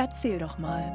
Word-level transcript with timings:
Erzähl 0.00 0.38
doch 0.38 0.56
mal. 0.56 0.90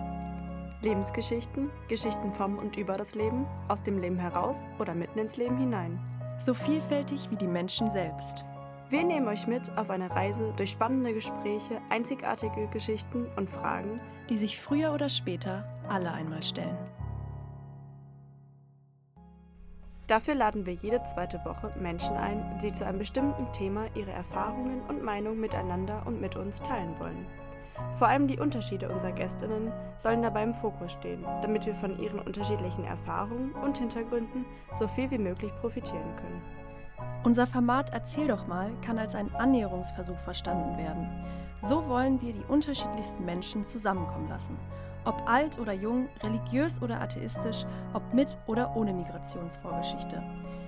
Lebensgeschichten, 0.81 1.69
Geschichten 1.87 2.33
vom 2.33 2.57
und 2.57 2.75
über 2.75 2.93
das 2.95 3.13
Leben, 3.13 3.45
aus 3.67 3.83
dem 3.83 3.99
Leben 3.99 4.17
heraus 4.17 4.67
oder 4.79 4.95
mitten 4.95 5.19
ins 5.19 5.37
Leben 5.37 5.59
hinein. 5.59 5.99
So 6.39 6.55
vielfältig 6.55 7.29
wie 7.29 7.35
die 7.35 7.45
Menschen 7.45 7.91
selbst. 7.91 8.45
Wir 8.89 9.03
nehmen 9.03 9.27
euch 9.27 9.45
mit 9.45 9.77
auf 9.77 9.91
eine 9.91 10.09
Reise 10.09 10.51
durch 10.57 10.71
spannende 10.71 11.13
Gespräche, 11.13 11.79
einzigartige 11.91 12.65
Geschichten 12.69 13.27
und 13.35 13.47
Fragen, 13.47 14.01
die 14.27 14.37
sich 14.37 14.59
früher 14.59 14.91
oder 14.91 15.07
später 15.07 15.63
alle 15.87 16.11
einmal 16.11 16.41
stellen. 16.41 16.77
Dafür 20.07 20.33
laden 20.33 20.65
wir 20.65 20.73
jede 20.73 21.03
zweite 21.03 21.45
Woche 21.45 21.71
Menschen 21.79 22.15
ein, 22.15 22.57
die 22.57 22.73
zu 22.73 22.83
einem 22.83 22.97
bestimmten 22.97 23.51
Thema 23.51 23.85
ihre 23.93 24.11
Erfahrungen 24.11 24.81
und 24.87 25.03
Meinungen 25.03 25.39
miteinander 25.39 26.01
und 26.07 26.19
mit 26.19 26.35
uns 26.35 26.59
teilen 26.59 26.97
wollen. 26.97 27.27
Vor 27.97 28.07
allem 28.07 28.27
die 28.27 28.39
Unterschiede 28.39 28.89
unserer 28.89 29.11
Gästinnen 29.11 29.71
sollen 29.97 30.21
dabei 30.21 30.43
im 30.43 30.53
Fokus 30.53 30.93
stehen, 30.93 31.23
damit 31.41 31.65
wir 31.65 31.75
von 31.75 31.99
ihren 31.99 32.19
unterschiedlichen 32.19 32.83
Erfahrungen 32.83 33.51
und 33.53 33.77
Hintergründen 33.77 34.45
so 34.73 34.87
viel 34.87 35.09
wie 35.11 35.17
möglich 35.17 35.51
profitieren 35.61 36.15
können. 36.15 36.41
Unser 37.23 37.47
Format 37.47 37.91
Erzähl 37.91 38.27
doch 38.27 38.47
mal 38.47 38.71
kann 38.81 38.99
als 38.99 39.15
ein 39.15 39.33
Annäherungsversuch 39.35 40.19
verstanden 40.19 40.77
werden. 40.77 41.09
So 41.61 41.87
wollen 41.87 42.21
wir 42.21 42.33
die 42.33 42.43
unterschiedlichsten 42.47 43.25
Menschen 43.25 43.63
zusammenkommen 43.63 44.29
lassen. 44.29 44.57
Ob 45.05 45.27
alt 45.27 45.59
oder 45.59 45.73
jung, 45.73 46.07
religiös 46.21 46.81
oder 46.81 47.01
atheistisch, 47.01 47.65
ob 47.93 48.13
mit 48.13 48.37
oder 48.47 48.75
ohne 48.75 48.93
Migrationsvorgeschichte. 48.93 50.21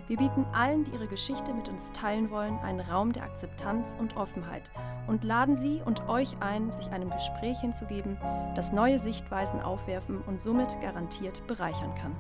Wir 0.08 0.16
bieten 0.16 0.46
allen, 0.54 0.86
die 0.86 0.92
ihre 0.92 1.08
Geschichte 1.08 1.54
mit 1.54 1.68
uns 1.68 1.92
teilen 1.92 2.32
wollen, 2.32 2.58
einen 2.60 2.80
Raum 2.80 3.12
der 3.12 3.24
Akzeptanz 3.24 3.98
und 4.00 4.16
Offenheit 4.16 4.72
und 5.08 5.26
laden 5.26 5.58
Sie 5.58 5.82
und 5.84 6.08
euch 6.08 6.38
ein, 6.40 6.72
sich 6.72 6.90
einem 6.92 7.10
Gespräch 7.10 7.60
hinzugeben, 7.60 8.18
das 8.56 8.72
neue 8.72 9.00
Sichtweisen 9.00 9.62
aufwerfen 9.62 10.22
und 10.22 10.40
somit 10.40 10.80
garantiert 10.80 11.46
bereichern 11.48 11.94
kann. 11.96 12.16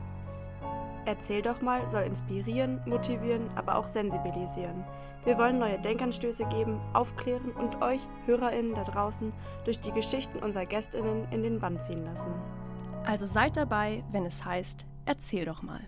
Erzähl 1.06 1.42
doch 1.42 1.61
mal 1.61 1.88
soll 1.88 2.03
inspirieren, 2.03 2.81
motivieren, 2.86 3.50
aber 3.56 3.78
auch 3.78 3.88
sensibilisieren. 3.88 4.83
Wir 5.23 5.38
wollen 5.38 5.58
neue 5.58 5.80
Denkanstöße 5.80 6.45
geben, 6.48 6.81
aufklären 6.92 7.52
und 7.52 7.81
euch, 7.81 8.09
HörerInnen 8.26 8.76
da 8.76 8.83
draußen, 8.83 9.31
durch 9.64 9.80
die 9.80 9.94
Geschichten 9.94 10.39
unserer 10.39 10.66
GästInnen 10.66 11.26
in 11.31 11.44
den 11.44 11.59
Bann 11.59 11.80
ziehen 11.80 12.04
lassen. 12.04 12.33
Also 13.06 13.26
seid 13.26 13.56
dabei, 13.56 14.04
wenn 14.11 14.26
es 14.26 14.44
heißt, 14.44 14.86
erzähl 15.06 15.45
doch 15.45 15.64
mal. 15.64 15.80